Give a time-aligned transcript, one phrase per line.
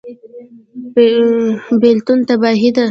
[1.79, 2.79] بیلتون تباهي ده